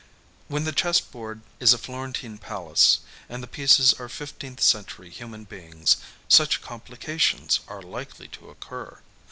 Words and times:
When 0.47 0.63
the 0.63 0.71
chess 0.71 0.99
board 0.99 1.41
is 1.59 1.75
a 1.75 1.77
Florentine 1.77 2.39
palace, 2.39 3.01
and 3.29 3.43
the 3.43 3.47
pieces 3.47 3.93
are 3.93 4.09
fifteenth 4.09 4.59
century 4.59 5.11
human 5.11 5.43
beings, 5.43 5.97
such 6.27 6.59
complications 6.59 7.59
are 7.67 7.83
likely 7.83 8.27
to 8.29 8.49
occur. 8.49 8.99